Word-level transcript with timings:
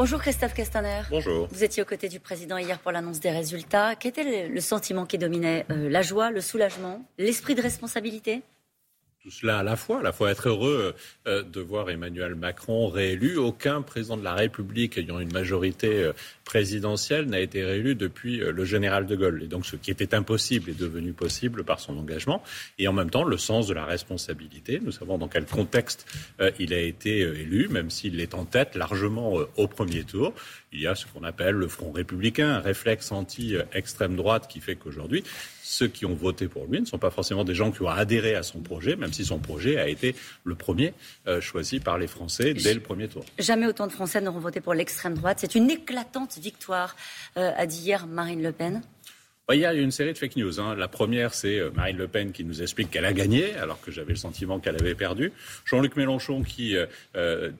Bonjour 0.00 0.18
Christophe 0.18 0.54
Castaner. 0.54 1.02
Bonjour. 1.10 1.46
Vous 1.52 1.62
étiez 1.62 1.82
aux 1.82 1.86
côtés 1.86 2.08
du 2.08 2.20
président 2.20 2.56
hier 2.56 2.78
pour 2.78 2.90
l'annonce 2.90 3.20
des 3.20 3.28
résultats. 3.28 3.96
Quel 3.96 4.12
était 4.12 4.48
le 4.48 4.60
sentiment 4.62 5.04
qui 5.04 5.18
dominait 5.18 5.66
euh, 5.70 5.90
La 5.90 6.00
joie, 6.00 6.30
le 6.30 6.40
soulagement, 6.40 7.04
l'esprit 7.18 7.54
de 7.54 7.60
responsabilité? 7.60 8.40
Tout 9.22 9.30
cela 9.30 9.58
à 9.58 9.62
la 9.62 9.76
fois, 9.76 10.00
à 10.00 10.02
la 10.02 10.12
fois 10.12 10.30
être 10.30 10.48
heureux 10.48 10.94
euh, 11.26 11.42
de 11.42 11.60
voir 11.60 11.90
Emmanuel 11.90 12.34
Macron 12.34 12.88
réélu. 12.88 13.36
Aucun 13.36 13.82
président 13.82 14.16
de 14.16 14.24
la 14.24 14.32
République 14.32 14.96
ayant 14.96 15.20
une 15.20 15.32
majorité 15.32 16.04
euh, 16.04 16.12
présidentielle 16.44 17.26
n'a 17.26 17.40
été 17.40 17.62
réélu 17.62 17.94
depuis 17.94 18.40
euh, 18.40 18.50
le 18.50 18.64
général 18.64 19.06
de 19.06 19.14
Gaulle. 19.16 19.42
Et 19.42 19.46
donc 19.46 19.66
ce 19.66 19.76
qui 19.76 19.90
était 19.90 20.14
impossible 20.14 20.70
est 20.70 20.78
devenu 20.78 21.12
possible 21.12 21.64
par 21.64 21.80
son 21.80 21.98
engagement. 21.98 22.42
Et 22.78 22.88
en 22.88 22.94
même 22.94 23.10
temps, 23.10 23.24
le 23.24 23.36
sens 23.36 23.66
de 23.66 23.74
la 23.74 23.84
responsabilité. 23.84 24.80
Nous 24.82 24.92
savons 24.92 25.18
dans 25.18 25.28
quel 25.28 25.44
contexte 25.44 26.06
il 26.58 26.72
a 26.72 26.78
été 26.78 27.20
élu, 27.20 27.68
même 27.68 27.90
s'il 27.90 28.20
est 28.20 28.34
en 28.34 28.44
tête 28.44 28.74
largement 28.74 29.34
au 29.56 29.66
premier 29.66 30.04
tour. 30.04 30.32
Il 30.72 30.80
y 30.80 30.86
a 30.86 30.94
ce 30.94 31.04
qu'on 31.06 31.24
appelle 31.24 31.56
le 31.56 31.66
Front 31.66 31.90
républicain, 31.90 32.48
un 32.50 32.60
réflexe 32.60 33.10
anti-extrême 33.10 34.14
droite 34.14 34.46
qui 34.48 34.60
fait 34.60 34.76
qu'aujourd'hui, 34.76 35.24
ceux 35.64 35.88
qui 35.88 36.06
ont 36.06 36.14
voté 36.14 36.46
pour 36.46 36.66
lui 36.66 36.80
ne 36.80 36.86
sont 36.86 36.98
pas 36.98 37.10
forcément 37.10 37.42
des 37.42 37.56
gens 37.56 37.72
qui 37.72 37.82
ont 37.82 37.88
adhéré 37.88 38.36
à 38.36 38.44
son 38.44 38.60
projet, 38.60 38.94
même 38.94 39.12
si 39.12 39.24
son 39.24 39.40
projet 39.40 39.78
a 39.78 39.88
été 39.88 40.14
le 40.44 40.54
premier 40.54 40.94
euh, 41.26 41.40
choisi 41.40 41.80
par 41.80 41.98
les 41.98 42.06
Français 42.06 42.54
dès 42.54 42.72
le 42.72 42.80
premier 42.80 43.08
tour. 43.08 43.24
Jamais 43.38 43.66
autant 43.66 43.88
de 43.88 43.92
Français 43.92 44.20
n'auront 44.20 44.38
voté 44.38 44.60
pour 44.60 44.74
l'extrême 44.74 45.14
droite. 45.14 45.38
C'est 45.40 45.56
une 45.56 45.70
éclatante 45.70 46.38
victoire, 46.38 46.94
euh, 47.36 47.50
a 47.56 47.66
dit 47.66 47.80
hier 47.80 48.06
Marine 48.06 48.42
Le 48.42 48.52
Pen. 48.52 48.82
Il 49.52 49.58
y 49.58 49.66
a 49.66 49.72
une 49.74 49.90
série 49.90 50.12
de 50.12 50.18
fake 50.18 50.36
news. 50.36 50.60
Hein. 50.60 50.76
La 50.76 50.86
première, 50.86 51.34
c'est 51.34 51.58
euh, 51.58 51.70
Marine 51.74 51.96
Le 51.96 52.06
Pen 52.06 52.30
qui 52.30 52.44
nous 52.44 52.62
explique 52.62 52.90
qu'elle 52.90 53.04
a 53.04 53.12
gagné, 53.12 53.54
alors 53.54 53.80
que 53.80 53.90
j'avais 53.90 54.12
le 54.12 54.18
sentiment 54.18 54.60
qu'elle 54.60 54.76
avait 54.76 54.94
perdu. 54.94 55.32
Jean-Luc 55.64 55.96
Mélenchon 55.96 56.42
qui, 56.42 56.76
euh, 56.76 56.86
euh 57.16 57.50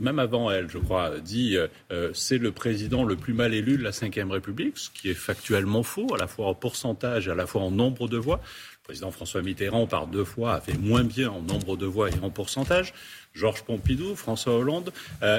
même 0.00 0.18
avant 0.20 0.50
elle, 0.50 0.70
je 0.70 0.78
crois, 0.78 1.18
dit 1.18 1.56
euh, 1.56 2.10
c'est 2.14 2.38
le 2.38 2.52
président 2.52 3.02
le 3.04 3.16
plus 3.16 3.34
mal 3.34 3.54
élu 3.54 3.76
de 3.76 3.82
la 3.82 3.90
Ve 3.90 4.30
République, 4.30 4.78
ce 4.78 4.88
qui 4.90 5.10
est 5.10 5.14
factuellement 5.14 5.82
faux, 5.82 6.14
à 6.14 6.18
la 6.18 6.28
fois 6.28 6.46
en 6.46 6.54
pourcentage 6.54 7.26
et 7.26 7.32
à 7.32 7.34
la 7.34 7.46
fois 7.46 7.62
en 7.62 7.70
nombre 7.70 8.08
de 8.08 8.18
voix. 8.18 8.40
Le 8.44 8.84
président 8.84 9.10
François 9.10 9.42
Mitterrand, 9.42 9.86
par 9.86 10.06
deux 10.06 10.24
fois, 10.24 10.54
a 10.54 10.60
fait 10.60 10.78
moins 10.78 11.02
bien 11.02 11.30
en 11.30 11.42
nombre 11.42 11.76
de 11.76 11.86
voix 11.86 12.08
et 12.08 12.14
en 12.22 12.30
pourcentage. 12.30 12.94
Georges 13.38 13.62
Pompidou, 13.62 14.16
François 14.16 14.54
Hollande 14.54 14.92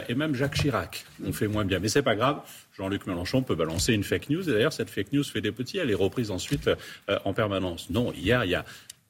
et 0.08 0.16
même 0.16 0.34
Jacques 0.34 0.56
Chirac 0.56 1.06
ont 1.26 1.34
fait 1.34 1.48
moins 1.48 1.66
bien. 1.66 1.80
Mais 1.80 1.90
c'est 1.90 2.02
pas 2.02 2.16
grave. 2.16 2.42
Jean-Luc 2.80 3.08
Mélenchon 3.08 3.44
peut 3.44 3.56
balancer 3.56 3.94
une 3.94 4.06
fake 4.06 4.30
news. 4.30 4.50
Et 4.50 4.54
d'ailleurs, 4.54 4.72
cette 4.72 4.90
fake 4.90 5.12
news 5.12 5.24
fait 5.24 5.42
des 5.42 5.52
petits. 5.52 5.78
Elle 5.78 5.92
est 5.92 5.96
reprise 5.96 6.32
ensuite 6.32 6.68
euh, 6.70 7.20
en 7.26 7.34
permanence. 7.34 7.90
Non, 7.90 8.14
il 8.16 8.24
y 8.24 8.32
a 8.32 8.66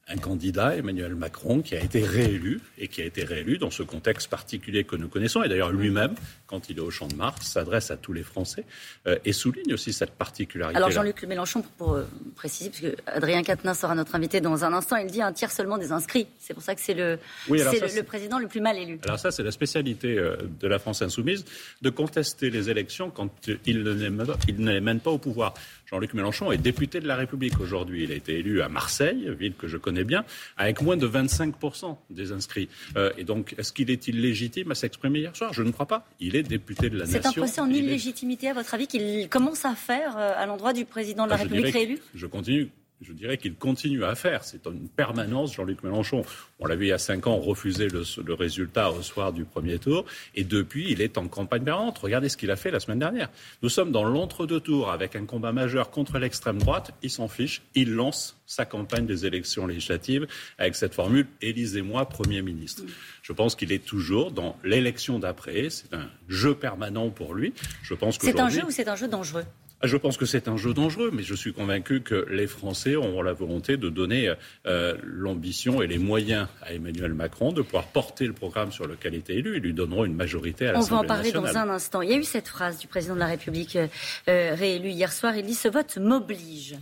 un 0.09 0.17
candidat, 0.17 0.75
Emmanuel 0.75 1.15
Macron, 1.15 1.61
qui 1.61 1.75
a 1.75 1.83
été 1.83 2.03
réélu 2.03 2.61
et 2.77 2.87
qui 2.87 3.01
a 3.01 3.05
été 3.05 3.23
réélu 3.23 3.57
dans 3.57 3.69
ce 3.69 3.83
contexte 3.83 4.27
particulier 4.27 4.83
que 4.83 4.95
nous 4.95 5.07
connaissons. 5.07 5.43
Et 5.43 5.49
d'ailleurs, 5.49 5.71
lui-même, 5.71 6.15
quand 6.47 6.69
il 6.69 6.77
est 6.77 6.81
au 6.81 6.89
Champ 6.89 7.07
de 7.07 7.15
Mars, 7.15 7.45
s'adresse 7.45 7.91
à 7.91 7.97
tous 7.97 8.13
les 8.13 8.23
Français 8.23 8.65
euh, 9.07 9.17
et 9.23 9.33
souligne 9.33 9.73
aussi 9.73 9.93
cette 9.93 10.11
particularité. 10.11 10.75
Alors 10.77 10.89
Jean-Luc 10.89 11.23
Mélenchon, 11.23 11.63
pour, 11.77 11.93
euh, 11.93 12.07
préciser, 12.35 12.71
puisque 12.71 12.95
Adrien 13.05 13.43
Quatennens 13.43 13.77
sera 13.77 13.93
notre 13.93 14.15
invité 14.15 14.41
dans 14.41 14.63
un 14.65 14.73
instant, 14.73 14.95
il 14.97 15.11
dit 15.11 15.21
un 15.21 15.31
tiers 15.31 15.51
seulement 15.51 15.77
des 15.77 15.91
inscrits. 15.91 16.27
C'est 16.39 16.55
pour 16.55 16.63
ça 16.63 16.73
que 16.73 16.81
c'est 16.81 16.95
le, 16.95 17.19
le, 17.47 18.01
président 18.01 18.39
le 18.39 18.47
plus 18.47 18.61
mal 18.61 18.77
élu. 18.77 18.99
Alors 19.03 19.19
ça, 19.19 19.29
c'est 19.29 19.43
la 19.43 19.51
spécialité 19.51 20.17
euh, 20.17 20.37
de 20.59 20.67
la 20.67 20.79
France 20.79 21.03
insoumise, 21.03 21.45
de 21.81 21.89
contester 21.91 22.49
les 22.49 22.69
élections 22.71 23.11
quand 23.11 23.29
il 23.65 23.83
ne 23.83 24.71
les 24.71 24.81
mène 24.81 24.99
pas 24.99 25.11
au 25.11 25.19
pouvoir. 25.19 25.53
Jean-Luc 25.89 26.13
Mélenchon 26.13 26.51
est 26.51 26.57
député 26.57 26.99
de 26.99 27.07
la 27.07 27.15
République 27.15 27.59
aujourd'hui. 27.59 28.03
Il 28.03 28.11
a 28.11 28.15
été 28.15 28.37
élu 28.37 28.61
à 28.61 28.69
Marseille, 28.69 29.27
ville 29.39 29.55
que 29.55 29.67
je 29.67 29.77
connais 29.77 29.98
bien, 30.03 30.25
avec 30.57 30.81
moins 30.81 30.97
de 30.97 31.07
25% 31.07 31.97
des 32.09 32.31
inscrits. 32.31 32.69
Euh, 32.95 33.11
et 33.17 33.23
donc, 33.23 33.55
est-ce 33.57 33.73
qu'il 33.73 33.89
est 33.91 34.07
illégitime 34.07 34.71
à 34.71 34.75
s'exprimer 34.75 35.19
hier 35.19 35.35
soir? 35.35 35.53
Je 35.53 35.63
ne 35.63 35.71
crois 35.71 35.87
pas. 35.87 36.07
Il 36.19 36.35
est 36.35 36.43
député 36.43 36.89
de 36.89 36.97
la 36.97 37.05
Nation. 37.05 37.21
C'est 37.21 37.27
un 37.27 37.31
procès 37.31 37.61
en 37.61 37.69
illégitimité, 37.69 38.49
à 38.49 38.53
votre 38.53 38.73
avis, 38.73 38.87
qu'il 38.87 39.29
commence 39.29 39.65
à 39.65 39.75
faire 39.75 40.17
euh, 40.17 40.33
à 40.35 40.45
l'endroit 40.45 40.73
du 40.73 40.85
président 40.85 41.25
de 41.25 41.29
la 41.29 41.35
ah, 41.35 41.39
République 41.39 41.73
réélu? 41.73 41.99
Je 42.15 42.25
continue 42.25 42.69
je 43.01 43.13
dirais 43.13 43.37
qu'il 43.37 43.55
continue 43.55 44.03
à 44.03 44.15
faire. 44.15 44.43
C'est 44.43 44.65
une 44.65 44.89
permanence, 44.89 45.53
Jean-Luc 45.53 45.83
Mélenchon. 45.83 46.23
On 46.59 46.65
l'a 46.65 46.75
vu 46.75 46.85
il 46.85 46.89
y 46.89 46.93
a 46.93 46.97
cinq 46.97 47.27
ans 47.27 47.37
refuser 47.37 47.87
le, 47.87 48.03
le, 48.25 48.33
résultat 48.33 48.91
au 48.91 49.01
soir 49.01 49.31
du 49.31 49.45
premier 49.45 49.79
tour. 49.79 50.05
Et 50.35 50.43
depuis, 50.43 50.91
il 50.91 51.01
est 51.01 51.17
en 51.17 51.27
campagne 51.27 51.63
permanente. 51.63 51.97
Regardez 51.99 52.27
ce 52.27 52.35
qu'il 52.35 52.51
a 52.51 52.57
fait 52.57 52.71
la 52.71 52.79
semaine 52.79 52.99
dernière. 52.99 53.29
Nous 53.63 53.69
sommes 53.69 53.91
dans 53.91 54.03
l'entre-deux 54.03 54.59
tours 54.59 54.91
avec 54.91 55.15
un 55.15 55.25
combat 55.25 55.53
majeur 55.53 55.91
contre 55.91 56.19
l'extrême 56.19 56.57
droite. 56.57 56.91
Il 57.01 57.09
s'en 57.09 57.29
fiche. 57.29 57.61
Il 57.73 57.93
lance 57.93 58.37
sa 58.45 58.65
campagne 58.65 59.05
des 59.05 59.25
élections 59.25 59.67
législatives 59.67 60.27
avec 60.57 60.75
cette 60.75 60.93
formule 60.93 61.27
Élisez-moi 61.41 62.05
Premier 62.09 62.41
ministre. 62.41 62.83
Je 63.21 63.31
pense 63.31 63.55
qu'il 63.55 63.71
est 63.71 63.85
toujours 63.85 64.31
dans 64.31 64.57
l'élection 64.63 65.19
d'après. 65.19 65.69
C'est 65.69 65.93
un 65.93 66.09
jeu 66.27 66.55
permanent 66.55 67.09
pour 67.11 67.33
lui. 67.33 67.53
Je 67.83 67.93
pense 67.93 68.17
que 68.17 68.25
c'est 68.25 68.39
un 68.39 68.49
jeu 68.49 68.65
ou 68.65 68.71
c'est 68.71 68.87
un 68.87 68.95
jeu 68.95 69.07
dangereux? 69.07 69.45
Je 69.87 69.97
pense 69.97 70.17
que 70.17 70.25
c'est 70.25 70.47
un 70.47 70.57
jeu 70.57 70.73
dangereux, 70.73 71.09
mais 71.13 71.23
je 71.23 71.33
suis 71.33 71.53
convaincu 71.53 72.01
que 72.01 72.25
les 72.29 72.47
Français 72.47 72.95
auront 72.95 73.21
la 73.21 73.33
volonté 73.33 73.77
de 73.77 73.89
donner 73.89 74.33
euh, 74.65 74.97
l'ambition 75.03 75.81
et 75.81 75.87
les 75.87 75.97
moyens 75.97 76.47
à 76.61 76.73
Emmanuel 76.73 77.13
Macron 77.13 77.53
de 77.53 77.61
pouvoir 77.61 77.87
porter 77.87 78.27
le 78.27 78.33
programme 78.33 78.71
sur 78.71 78.87
lequel 78.87 79.13
il 79.13 79.19
était 79.19 79.35
élu. 79.35 79.57
Ils 79.57 79.63
lui 79.63 79.73
donneront 79.73 80.05
une 80.05 80.15
majorité 80.15 80.67
à 80.67 80.73
l'Assemblée 80.73 81.07
nationale. 81.07 81.31
On 81.35 81.41
va 81.41 81.41
en 81.41 81.41
parler 81.41 81.53
dans 81.53 81.57
un 81.57 81.73
instant. 81.73 82.01
Il 82.01 82.09
y 82.09 82.13
a 82.13 82.17
eu 82.17 82.23
cette 82.23 82.47
phrase 82.47 82.77
du 82.77 82.87
président 82.87 83.15
de 83.15 83.19
la 83.19 83.27
République 83.27 83.75
euh, 83.75 83.87
euh, 84.27 84.53
réélu 84.53 84.89
hier 84.89 85.11
soir. 85.13 85.35
Il 85.37 85.45
dit 85.45 85.55
Ce 85.55 85.67
vote 85.67 85.97
m'oblige. 85.97 86.75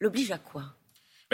L'oblige 0.00 0.30
à 0.30 0.38
quoi? 0.38 0.64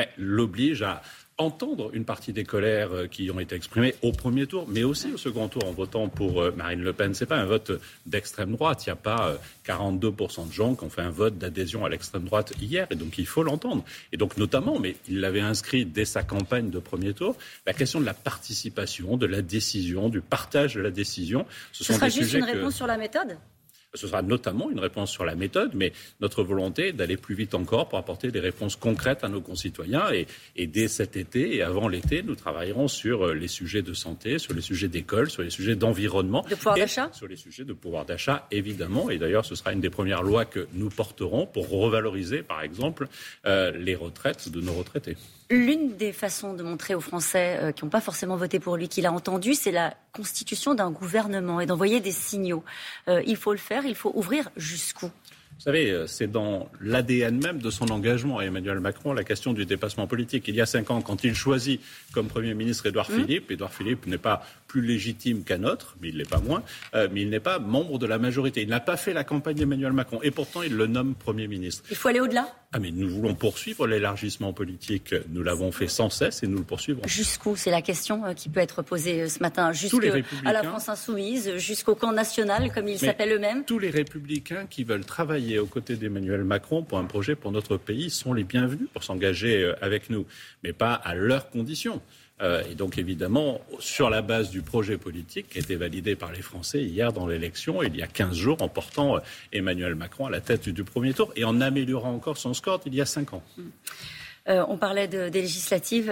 Ben, 0.01 0.09
L'oblige 0.17 0.83
à 0.83 1.03
entendre 1.41 1.91
une 1.95 2.05
partie 2.05 2.33
des 2.33 2.45
colères 2.45 2.93
euh, 2.93 3.07
qui 3.07 3.31
ont 3.31 3.41
été 3.41 3.55
exprimées 3.55 3.95
au 4.03 4.13
premier 4.13 4.47
tour, 4.47 4.67
mais 4.69 4.85
aussi 4.85 5.11
au 5.13 5.17
second 5.17 5.49
tour 5.49 5.67
en 5.67 5.73
votant 5.73 6.09
pour 6.09 6.43
euh, 6.43 6.53
Marine 6.55 6.83
Le 6.83 6.93
Pen. 6.93 7.15
Ce 7.15 7.25
n'est 7.25 7.29
pas 7.29 7.39
un 7.39 7.47
vote 7.47 7.73
d'extrême 8.07 8.53
droite. 8.53 8.85
Il 8.85 8.91
n'y 8.91 8.93
a 8.93 8.97
pas 8.97 9.39
42% 9.67 10.43
euh, 10.43 10.45
de 10.47 10.53
gens 10.53 10.75
qui 10.75 10.85
ont 10.85 10.91
fait 10.91 11.01
un 11.03 11.11
vote 11.11 11.39
d'adhésion 11.39 11.85
à 11.85 11.89
l'extrême 11.89 12.25
droite 12.25 12.53
hier, 12.61 12.87
et 12.91 12.95
donc 12.95 13.19
il 13.19 13.27
faut 13.27 13.43
l'entendre. 13.43 13.85
Et 14.13 14.17
donc 14.17 14.37
notamment, 14.37 14.79
mais 14.79 14.97
il 15.09 15.21
l'avait 15.21 15.41
inscrit 15.41 15.87
dès 15.87 16.05
sa 16.05 16.23
campagne 16.23 16.71
de 16.71 16.79
premier 16.79 17.15
tour, 17.15 17.37
la 17.67 17.73
question 17.73 18.01
de 18.01 18.07
la 18.07 18.15
participation, 18.15 19.17
de 19.17 19.27
la 19.27 19.41
décision, 19.41 20.09
du 20.11 20.21
partage 20.21 20.75
de 20.75 20.83
la 20.83 20.91
décision. 20.91 21.47
Ce, 21.73 21.85
Ce 21.85 21.95
sera 21.95 22.09
juste 22.09 22.35
une 22.35 22.45
réponse 22.45 22.77
sur 22.77 22.87
la 22.87 22.99
méthode? 22.99 23.39
Ce 23.95 24.07
sera 24.07 24.23
notamment 24.23 24.71
une 24.71 24.79
réponse 24.79 25.11
sur 25.11 25.25
la 25.25 25.35
méthode, 25.35 25.73
mais 25.75 25.93
notre 26.21 26.43
volonté 26.43 26.89
est 26.89 26.93
d'aller 26.93 27.17
plus 27.17 27.35
vite 27.35 27.55
encore 27.55 27.89
pour 27.89 27.99
apporter 27.99 28.31
des 28.31 28.41
réponses 28.41 28.77
concrètes 28.77 29.25
à 29.25 29.29
nos 29.29 29.41
concitoyens. 29.41 30.05
Et, 30.57 30.67
dès 30.67 30.89
cet 30.89 31.17
été 31.17 31.57
et 31.57 31.63
avant 31.63 31.89
l'été, 31.89 32.23
nous 32.23 32.37
travaillerons 32.37 32.87
sur 32.87 33.27
euh, 33.27 33.35
les 33.35 33.49
sujets 33.49 33.83
de 33.83 33.93
santé, 33.93 34.39
sur 34.39 34.55
les 34.55 34.61
sujets 34.61 34.89
d'école, 34.89 35.31
sur 35.31 35.43
les 35.43 35.51
sujets 35.51 35.75
d'environnement. 35.75 36.45
De 36.49 36.55
pouvoir 36.55 36.77
d'achat? 36.77 37.11
Sur 37.13 37.27
les 37.27 37.37
sujets 37.37 37.65
de 37.65 37.73
pouvoir 37.73 38.05
d'achat, 38.05 38.47
évidemment. 38.51 39.11
Et 39.11 39.19
d'ailleurs, 39.19 39.45
ce 39.45 39.55
sera 39.55 39.73
une 39.73 39.81
des 39.81 39.91
premières 39.91 40.23
lois 40.23 40.45
que 40.45 40.69
nous 40.75 40.89
porterons 40.89 41.47
pour 41.47 41.69
revaloriser, 41.69 42.43
par 42.43 42.63
exemple, 42.63 43.09
euh, 43.47 43.73
les 43.73 43.97
retraites 43.97 44.49
de 44.49 44.61
nos 44.61 44.75
retraités. 44.75 45.17
L'une 45.51 45.97
des 45.97 46.13
façons 46.13 46.55
de 46.55 46.63
montrer 46.63 46.95
aux 46.95 47.01
Français 47.01 47.59
euh, 47.61 47.73
qui 47.73 47.85
n'ont 47.85 47.91
pas 47.91 48.01
forcément 48.01 48.37
voté 48.37 48.61
pour 48.61 48.77
lui 48.77 48.89
qu'il 48.89 49.05
a 49.05 49.13
entendu, 49.13 49.55
c'est 49.55 49.73
la 49.73 49.95
constitution 50.13 50.75
d'un 50.75 50.91
gouvernement 50.91 51.61
et 51.61 51.67
d'envoyer 51.67 52.01
des 52.01 52.13
signaux. 52.13 52.65
Euh, 53.09 53.23
il 53.27 53.37
faut 53.37 53.53
le 53.53 53.59
faire, 53.59 53.85
il 53.87 53.95
faut 53.95 54.13
ouvrir 54.15 54.51
jusqu'où? 54.57 55.07
Vous 55.61 55.65
savez, 55.65 55.91
euh, 55.91 56.07
c'est 56.07 56.27
dans 56.27 56.71
l'ADN 56.81 57.39
même 57.39 57.59
de 57.59 57.69
son 57.69 57.91
engagement 57.91 58.39
à 58.39 58.45
Emmanuel 58.45 58.81
Macron 58.81 59.13
la 59.13 59.25
question 59.25 59.53
du 59.53 59.67
dépassement 59.67 60.07
politique. 60.07 60.49
Il 60.49 60.55
y 60.55 60.63
a 60.63 60.67
cinq 60.67 60.91
ans, 60.91 61.03
quand 61.03 61.23
il 61.23 61.35
choisit 61.35 61.83
comme 62.13 62.29
Premier 62.29 62.55
ministre 62.55 62.87
Édouard 62.87 63.11
mmh. 63.11 63.15
Philippe, 63.15 63.51
Édouard 63.51 63.75
Philippe 63.75 64.07
n'est 64.07 64.17
pas 64.17 64.43
plus 64.71 64.83
légitime 64.83 65.43
qu'un 65.43 65.65
autre, 65.65 65.97
mais 66.01 66.11
il 66.11 66.17
n'est 66.17 66.23
pas 66.23 66.39
moins, 66.39 66.63
euh, 66.95 67.09
mais 67.13 67.23
il 67.23 67.29
n'est 67.29 67.41
pas 67.41 67.59
membre 67.59 67.99
de 67.99 68.07
la 68.07 68.19
majorité. 68.19 68.63
Il 68.63 68.69
n'a 68.69 68.79
pas 68.79 68.97
fait 68.97 69.13
la 69.13 69.25
campagne 69.25 69.57
d'Emmanuel 69.57 69.93
Macron 69.93 70.21
et 70.23 70.31
pourtant 70.31 70.63
il 70.63 70.77
le 70.77 70.87
nomme 70.87 71.17
Premier 71.17 71.49
ministre. 71.49 71.83
Il 71.91 71.97
faut 71.97 72.07
aller 72.07 72.21
au-delà? 72.21 72.55
Ah 72.73 72.79
mais 72.79 72.93
nous 72.93 73.11
voulons 73.11 73.35
poursuivre 73.35 73.89
l'élargissement 73.89 74.53
politique. 74.53 75.13
Nous 75.31 75.43
l'avons 75.43 75.73
fait 75.73 75.89
sans 75.89 76.09
cesse 76.09 76.45
et 76.45 76.47
nous 76.47 76.59
le 76.59 76.63
poursuivrons. 76.63 77.03
Jusqu'où? 77.05 77.57
C'est 77.57 77.73
la 77.73 77.83
question 77.83 78.25
euh, 78.25 78.33
qui 78.33 78.49
peut 78.49 78.61
être 78.61 78.83
posée 78.83 79.29
ce 79.29 79.41
matin. 79.41 79.73
Jusqu'à 79.73 80.23
la 80.45 80.63
France 80.63 80.89
insoumise, 80.89 81.57
jusqu'au 81.57 81.97
camp 81.97 82.13
national, 82.13 82.71
comme 82.73 82.87
ils 82.87 83.01
s'appellent 83.01 83.33
eux-mêmes. 83.33 83.65
Tous 83.65 83.81
les 83.81 83.91
républicains 83.91 84.67
qui 84.71 84.85
veulent 84.85 85.05
travailler 85.05 85.59
aux 85.59 85.67
côtés 85.67 85.97
d'Emmanuel 85.97 86.45
Macron 86.45 86.85
pour 86.85 86.99
un 86.99 87.07
projet 87.07 87.35
pour 87.35 87.51
notre 87.51 87.77
pays 87.77 88.09
sont 88.09 88.33
les 88.35 88.45
bienvenus 88.45 88.87
pour 88.93 89.03
s'engager 89.03 89.65
euh, 89.65 89.75
avec 89.83 90.11
nous, 90.11 90.27
mais 90.63 90.73
pas 90.73 90.95
à 90.95 91.17
leurs 91.17 91.51
conditions. 91.51 92.01
Euh, 92.43 92.63
et 92.71 92.75
donc 92.75 92.99
évidemment, 92.99 93.61
sur 93.79 94.09
la 94.11 94.23
base 94.23 94.51
du 94.51 94.63
projet 94.63 94.97
politique 94.97 95.49
qui 95.51 95.59
a 95.59 95.61
été 95.61 95.77
validé 95.77 96.17
par 96.17 96.33
les 96.33 96.43
Français 96.43 96.83
hier 96.83 97.13
dans 97.13 97.27
l'élection, 97.27 97.83
il 97.83 97.97
y 97.97 98.03
a 98.03 98.07
15 98.07 98.35
jours, 98.35 98.63
en 98.63 98.69
portant 98.69 99.17
euh, 99.17 99.21
Emmanuel 99.53 99.95
Macron 99.95 100.27
à 100.27 100.31
la 100.31 100.41
tête 100.41 100.69
du 100.69 100.85
premier 100.85 101.13
tour 101.13 101.33
et 101.37 101.45
en 101.45 101.61
améliorant 101.61 102.13
encore 102.13 102.39
son 102.39 102.55
score 102.55 102.81
il 102.87 102.95
y 102.95 103.01
a 103.01 103.07
5 103.07 103.35
ans. 103.35 103.43
on 104.47 104.77
parlait 104.79 105.07
des 105.07 105.31
législatives. 105.31 106.11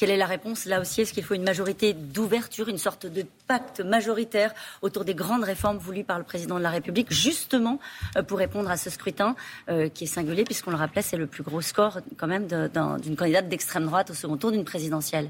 Quelle 0.00 0.08
est 0.08 0.16
la 0.16 0.24
réponse? 0.24 0.64
Là 0.64 0.80
aussi, 0.80 1.02
est-ce 1.02 1.12
qu'il 1.12 1.24
faut 1.24 1.34
une 1.34 1.42
majorité 1.42 1.92
d'ouverture, 1.92 2.70
une 2.70 2.78
sorte 2.78 3.04
de 3.04 3.22
pacte 3.46 3.82
majoritaire 3.82 4.54
autour 4.80 5.04
des 5.04 5.14
grandes 5.14 5.44
réformes 5.44 5.76
voulues 5.76 6.04
par 6.04 6.16
le 6.16 6.24
président 6.24 6.56
de 6.56 6.62
la 6.62 6.70
République, 6.70 7.12
justement 7.12 7.78
euh, 8.16 8.22
pour 8.22 8.38
répondre 8.38 8.70
à 8.70 8.78
ce 8.78 8.88
scrutin 8.88 9.36
euh, 9.68 9.90
qui 9.90 10.04
est 10.04 10.06
singulier, 10.06 10.44
puisqu'on 10.44 10.70
le 10.70 10.78
rappelait, 10.78 11.02
c'est 11.02 11.18
le 11.18 11.26
plus 11.26 11.42
gros 11.42 11.60
score 11.60 11.98
quand 12.16 12.28
même 12.28 12.46
d'une 12.46 13.14
candidate 13.14 13.50
d'extrême 13.50 13.84
droite 13.84 14.08
au 14.08 14.14
second 14.14 14.38
tour 14.38 14.52
d'une 14.52 14.64
présidentielle? 14.64 15.28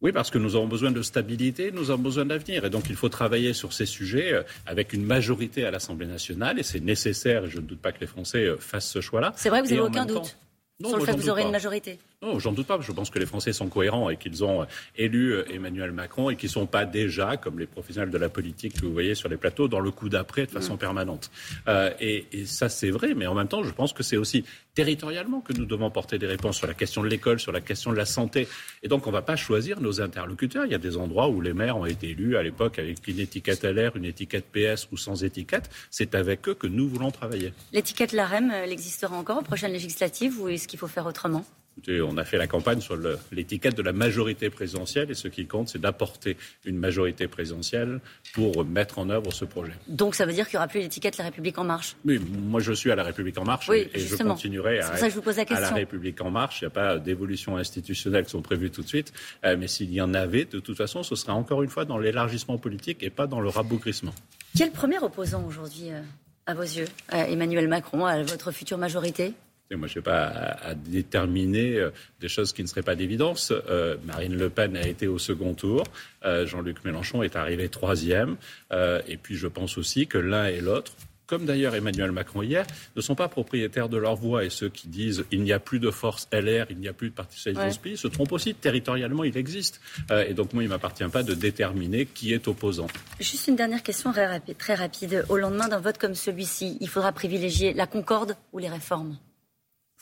Oui, 0.00 0.10
parce 0.10 0.30
que 0.30 0.38
nous 0.38 0.56
avons 0.56 0.68
besoin 0.68 0.90
de 0.90 1.02
stabilité, 1.02 1.70
nous 1.70 1.90
avons 1.90 2.02
besoin 2.02 2.24
d'avenir. 2.24 2.64
Et 2.64 2.70
donc, 2.70 2.84
il 2.88 2.96
faut 2.96 3.10
travailler 3.10 3.52
sur 3.52 3.74
ces 3.74 3.84
sujets 3.84 4.32
euh, 4.32 4.42
avec 4.64 4.94
une 4.94 5.04
majorité 5.04 5.66
à 5.66 5.70
l'Assemblée 5.70 6.06
nationale. 6.06 6.58
Et 6.58 6.62
c'est 6.62 6.80
nécessaire, 6.80 7.44
et 7.44 7.50
je 7.50 7.58
ne 7.58 7.66
doute 7.66 7.82
pas 7.82 7.92
que 7.92 8.00
les 8.00 8.06
Français 8.06 8.48
fassent 8.58 8.88
ce 8.88 9.02
choix-là. 9.02 9.34
C'est 9.36 9.50
vrai, 9.50 9.60
vous 9.60 9.68
n'avez 9.68 9.80
aucun 9.80 10.06
doute 10.06 10.38
non, 10.78 10.90
sur 10.90 10.98
le 10.98 11.04
fait 11.04 11.12
que 11.12 11.20
vous 11.20 11.30
aurez 11.30 11.42
une 11.42 11.50
majorité? 11.50 11.98
Non, 12.22 12.38
j'en 12.38 12.52
doute 12.52 12.66
pas. 12.66 12.80
Je 12.80 12.92
pense 12.92 13.10
que 13.10 13.18
les 13.18 13.26
Français 13.26 13.52
sont 13.52 13.68
cohérents 13.68 14.08
et 14.08 14.16
qu'ils 14.16 14.42
ont 14.42 14.66
élu 14.96 15.34
euh, 15.34 15.44
Emmanuel 15.52 15.92
Macron 15.92 16.30
et 16.30 16.36
qu'ils 16.36 16.48
ne 16.48 16.52
sont 16.52 16.66
pas 16.66 16.86
déjà, 16.86 17.36
comme 17.36 17.58
les 17.58 17.66
professionnels 17.66 18.10
de 18.10 18.16
la 18.16 18.30
politique 18.30 18.80
que 18.80 18.86
vous 18.86 18.92
voyez 18.92 19.14
sur 19.14 19.28
les 19.28 19.36
plateaux, 19.36 19.68
dans 19.68 19.80
le 19.80 19.90
coup 19.90 20.08
d'après 20.08 20.46
de 20.46 20.50
façon 20.50 20.74
mm. 20.74 20.78
permanente. 20.78 21.30
Euh, 21.68 21.90
et, 22.00 22.26
et, 22.32 22.46
ça, 22.46 22.70
c'est 22.70 22.90
vrai, 22.90 23.12
mais 23.14 23.26
en 23.26 23.34
même 23.34 23.48
temps, 23.48 23.62
je 23.62 23.70
pense 23.70 23.92
que 23.92 24.02
c'est 24.02 24.16
aussi 24.16 24.46
territorialement 24.74 25.42
que 25.42 25.52
nous 25.52 25.66
devons 25.66 25.90
porter 25.90 26.16
des 26.18 26.26
réponses 26.26 26.56
sur 26.56 26.66
la 26.66 26.72
question 26.72 27.02
de 27.02 27.08
l'école, 27.08 27.38
sur 27.38 27.52
la 27.52 27.60
question 27.60 27.90
de 27.92 27.96
la 27.98 28.06
santé. 28.06 28.48
Et 28.82 28.88
donc, 28.88 29.06
on 29.06 29.10
ne 29.10 29.14
va 29.14 29.22
pas 29.22 29.36
choisir 29.36 29.82
nos 29.82 30.00
interlocuteurs. 30.00 30.64
Il 30.64 30.72
y 30.72 30.74
a 30.74 30.78
des 30.78 30.96
endroits 30.96 31.28
où 31.28 31.42
les 31.42 31.52
maires 31.52 31.76
ont 31.76 31.84
été 31.84 32.10
élus 32.10 32.38
à 32.38 32.42
l'époque 32.42 32.78
avec 32.78 33.06
une 33.08 33.18
étiquette 33.18 33.62
LR, 33.62 33.94
une 33.94 34.06
étiquette 34.06 34.46
PS 34.46 34.88
ou 34.90 34.96
sans 34.96 35.22
étiquette. 35.22 35.68
C'est 35.90 36.14
avec 36.14 36.48
eux 36.48 36.54
que 36.54 36.66
nous 36.66 36.88
voulons 36.88 37.10
travailler. 37.10 37.52
L'étiquette 37.74 38.12
LAREM, 38.12 38.50
elle 38.50 38.72
existera 38.72 39.14
encore 39.14 39.40
aux 39.40 39.42
prochaines 39.42 39.72
législatives 39.72 40.40
ou 40.40 40.48
est-ce 40.48 40.66
qu'il 40.66 40.78
faut 40.78 40.88
faire 40.88 41.04
autrement? 41.04 41.44
On 41.88 42.16
a 42.16 42.24
fait 42.24 42.38
la 42.38 42.46
campagne 42.46 42.80
sur 42.80 42.98
l'étiquette 43.32 43.76
de 43.76 43.82
la 43.82 43.92
majorité 43.92 44.50
présidentielle 44.50 45.10
et 45.10 45.14
ce 45.14 45.28
qui 45.28 45.46
compte, 45.46 45.68
c'est 45.68 45.80
d'apporter 45.80 46.36
une 46.64 46.78
majorité 46.78 47.28
présidentielle 47.28 48.00
pour 48.32 48.64
mettre 48.64 48.98
en 48.98 49.10
œuvre 49.10 49.32
ce 49.32 49.44
projet. 49.44 49.72
Donc 49.86 50.14
ça 50.14 50.26
veut 50.26 50.32
dire 50.32 50.46
qu'il 50.48 50.56
n'y 50.56 50.58
aura 50.58 50.68
plus 50.68 50.80
l'étiquette 50.80 51.18
La 51.18 51.24
République 51.24 51.58
en 51.58 51.64
marche? 51.64 51.96
Oui, 52.04 52.18
moi 52.18 52.60
je 52.60 52.72
suis 52.72 52.90
à 52.90 52.96
La 52.96 53.04
République 53.04 53.38
en 53.38 53.44
marche 53.44 53.68
et, 53.70 53.90
je 53.94 54.16
continuerai 54.16 54.80
à, 54.80 54.96
ça 54.96 55.08
je 55.08 55.14
vous 55.14 55.22
pose 55.22 55.36
la, 55.36 55.44
à 55.56 55.60
la 55.60 55.70
République 55.70 56.20
en 56.20 56.30
marche. 56.30 56.60
Il 56.60 56.64
n'y 56.64 56.68
a 56.68 56.70
pas 56.70 56.98
d'évolution 56.98 57.56
institutionnelle 57.56 58.24
qui 58.24 58.30
sont 58.30 58.42
prévues 58.42 58.70
tout 58.70 58.82
de 58.82 58.88
suite, 58.88 59.12
euh, 59.44 59.56
mais 59.58 59.68
s'il 59.68 59.92
y 59.92 60.00
en 60.00 60.14
avait, 60.14 60.44
de 60.44 60.60
toute 60.60 60.76
façon, 60.76 61.02
ce 61.02 61.14
sera 61.14 61.34
encore 61.34 61.62
une 61.62 61.70
fois 61.70 61.84
dans 61.84 61.98
l'élargissement 61.98 62.58
politique 62.58 63.02
et 63.02 63.10
pas 63.10 63.26
dans 63.26 63.40
le 63.40 63.48
rabougrissement. 63.48 64.14
Quel 64.56 64.70
premier 64.70 64.98
opposant 64.98 65.44
aujourd'hui 65.46 65.90
euh, 65.90 66.00
à 66.46 66.54
vos 66.54 66.62
yeux 66.62 66.86
Emmanuel 67.12 67.68
Macron, 67.68 68.06
à 68.06 68.22
votre 68.22 68.50
future 68.50 68.78
majorité? 68.78 69.34
Moi, 69.74 69.88
je 69.88 69.98
n'ai 69.98 70.02
pas 70.02 70.26
à, 70.26 70.74
déterminer 70.74 71.76
euh, 71.76 71.90
des 72.20 72.28
choses 72.28 72.52
qui 72.52 72.62
ne 72.62 72.68
seraient 72.68 72.82
pas 72.82 72.94
d'évidence. 72.94 73.52
Euh, 73.52 73.96
Marine 74.04 74.36
Le 74.36 74.48
Pen 74.48 74.76
a 74.76 74.86
été 74.86 75.08
au 75.08 75.18
second 75.18 75.54
tour. 75.54 75.82
Euh, 76.24 76.46
Jean-Luc 76.46 76.84
Mélenchon 76.84 77.22
est 77.22 77.34
arrivé 77.34 77.68
troisième. 77.68 78.36
et 78.70 79.16
puis, 79.16 79.36
je 79.36 79.48
pense 79.48 79.76
aussi 79.78 80.06
que 80.06 80.18
l'un 80.18 80.46
et 80.46 80.60
l'autre, 80.60 80.92
comme 81.26 81.44
d'ailleurs 81.44 81.74
Emmanuel 81.74 82.12
Macron 82.12 82.42
hier, 82.42 82.64
ne 82.94 83.00
sont 83.00 83.16
pas 83.16 83.26
propriétaires 83.26 83.88
de 83.88 83.96
leur 83.96 84.14
voix. 84.14 84.44
Et 84.44 84.50
ceux 84.50 84.68
qui 84.68 84.86
disent 84.86 85.24
il 85.32 85.42
n'y 85.42 85.52
a 85.52 85.58
plus 85.58 85.80
de 85.80 85.90
force 85.90 86.28
LR, 86.32 86.66
il 86.70 86.78
n'y 86.78 86.86
a 86.86 86.92
plus 86.92 87.10
de 87.10 87.14
Parti 87.14 87.40
socialiste 87.40 87.84
ouais. 87.84 87.96
se 87.96 88.06
trompent 88.06 88.32
aussi. 88.32 88.54
Territorialement, 88.54 89.24
il 89.24 89.36
existe. 89.36 89.80
et 90.10 90.34
donc, 90.34 90.52
moi, 90.52 90.62
il 90.62 90.66
ne 90.66 90.72
m'appartient 90.72 91.08
pas 91.08 91.24
de 91.24 91.34
déterminer 91.34 92.06
qui 92.06 92.32
est 92.32 92.46
opposant. 92.46 92.86
Juste 93.18 93.48
une 93.48 93.56
dernière 93.56 93.82
question. 93.82 94.12
Très 94.12 94.74
rapide. 94.74 95.24
Au 95.28 95.36
lendemain 95.36 95.66
d'un 95.66 95.80
vote 95.80 95.98
comme 95.98 96.14
celui-ci, 96.14 96.78
il 96.80 96.88
faudra 96.88 97.10
privilégier 97.10 97.72
la 97.72 97.88
concorde 97.88 98.36
ou 98.52 98.58
les 98.58 98.68
réformes? 98.68 99.16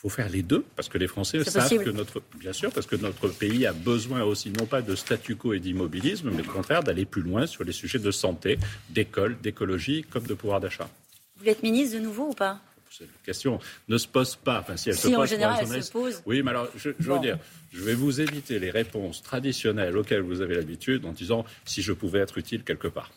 Faut 0.04 0.10
faire 0.10 0.28
les 0.28 0.42
deux, 0.42 0.62
parce 0.76 0.90
que 0.90 0.98
les 0.98 1.06
Français 1.06 1.42
savent 1.44 1.82
que 1.82 1.88
notre, 1.88 2.20
bien 2.38 2.52
sûr, 2.52 2.70
parce 2.70 2.86
que 2.86 2.94
notre 2.94 3.28
pays 3.28 3.64
a 3.64 3.72
besoin 3.72 4.22
aussi 4.22 4.50
non 4.50 4.66
pas 4.66 4.82
de 4.82 4.94
statu 4.94 5.34
quo 5.34 5.54
et 5.54 5.60
d'immobilisme, 5.60 6.30
mais 6.30 6.42
au 6.42 6.52
contraire 6.52 6.82
d'aller 6.82 7.06
plus 7.06 7.22
loin 7.22 7.46
sur 7.46 7.64
les 7.64 7.72
sujets 7.72 7.98
de 7.98 8.10
santé, 8.10 8.58
d'école, 8.90 9.38
d'écologie, 9.40 10.04
comme 10.10 10.24
de 10.24 10.34
pouvoir 10.34 10.60
d'achat. 10.60 10.90
Vous 11.38 11.48
être 11.48 11.62
ministre 11.62 11.96
de 11.96 12.02
nouveau 12.02 12.28
ou 12.28 12.34
pas? 12.34 12.60
Cette 12.90 13.22
question 13.24 13.58
ne 13.88 13.96
se 13.96 14.06
pose 14.06 14.36
pas. 14.36 14.60
Enfin, 14.60 14.76
si 14.76 14.90
elle 14.90 14.96
se 14.96 15.08
pose, 15.08 15.16
en 15.16 15.24
général, 15.24 15.64
elle 15.72 15.82
se 15.82 15.90
pose. 15.90 16.22
Oui, 16.26 16.42
mais 16.42 16.50
alors, 16.50 16.68
je, 16.76 16.90
veux 16.98 17.18
dire, 17.20 17.38
je 17.72 17.82
vais 17.82 17.94
vous 17.94 18.20
éviter 18.20 18.58
les 18.58 18.70
réponses 18.70 19.22
traditionnelles 19.22 19.96
auxquelles 19.96 20.20
vous 20.20 20.42
avez 20.42 20.54
l'habitude 20.54 21.06
en 21.06 21.12
disant 21.12 21.46
si 21.64 21.80
je 21.80 21.94
pouvais 21.94 22.18
être 22.18 22.36
utile 22.36 22.62
quelque 22.62 22.88
part. 22.88 23.10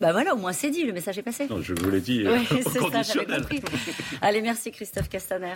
Bah 0.00 0.12
voilà, 0.12 0.34
au 0.34 0.38
moins 0.38 0.52
c'est 0.52 0.70
dit, 0.70 0.84
le 0.84 0.92
message 0.92 1.18
est 1.18 1.22
passé. 1.22 1.46
Non, 1.48 1.62
je 1.62 1.72
vous 1.72 1.90
l'ai 1.90 2.00
dit, 2.00 2.26
oui, 2.26 2.46
c'est 2.62 3.04
ça, 3.04 3.24
compris. 3.24 3.62
Allez, 4.20 4.42
merci 4.42 4.72
Christophe 4.72 5.08
Castaner. 5.08 5.54